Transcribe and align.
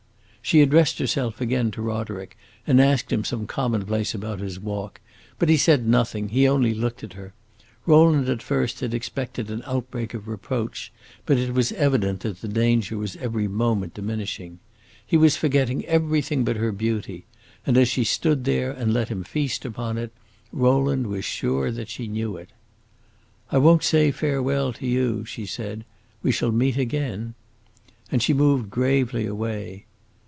She 0.43 0.61
addressed 0.61 0.99
herself 0.99 1.39
again 1.39 1.71
to 1.71 1.81
Roderick 1.81 2.35
and 2.67 2.81
asked 2.81 3.13
him 3.13 3.23
some 3.23 3.47
commonplace 3.47 4.13
about 4.13 4.41
his 4.41 4.59
walk. 4.59 4.99
But 5.39 5.47
he 5.47 5.55
said 5.55 5.87
nothing; 5.87 6.29
he 6.29 6.45
only 6.45 6.73
looked 6.73 7.05
at 7.05 7.13
her. 7.13 7.33
Rowland 7.85 8.27
at 8.27 8.41
first 8.41 8.81
had 8.81 8.93
expected 8.93 9.49
an 9.49 9.61
outbreak 9.65 10.13
of 10.13 10.27
reproach, 10.27 10.91
but 11.25 11.37
it 11.37 11.53
was 11.53 11.71
evident 11.73 12.19
that 12.21 12.41
the 12.41 12.49
danger 12.49 12.97
was 12.97 13.15
every 13.17 13.47
moment 13.47 13.93
diminishing. 13.93 14.59
He 15.05 15.15
was 15.15 15.37
forgetting 15.37 15.85
everything 15.85 16.43
but 16.43 16.57
her 16.57 16.73
beauty, 16.73 17.27
and 17.65 17.77
as 17.77 17.87
she 17.87 18.03
stood 18.03 18.43
there 18.43 18.71
and 18.71 18.91
let 18.93 19.07
him 19.07 19.23
feast 19.23 19.63
upon 19.63 19.97
it, 19.97 20.11
Rowland 20.51 21.07
was 21.07 21.23
sure 21.23 21.71
that 21.71 21.87
she 21.87 22.07
knew 22.09 22.35
it. 22.35 22.49
"I 23.51 23.57
won't 23.57 23.83
say 23.83 24.11
farewell 24.11 24.73
to 24.73 24.87
you," 24.87 25.23
she 25.23 25.45
said; 25.45 25.85
"we 26.21 26.31
shall 26.33 26.51
meet 26.51 26.75
again!" 26.77 27.35
And 28.11 28.21
she 28.21 28.33
moved 28.33 28.69
gravely 28.69 29.25
away. 29.25 29.85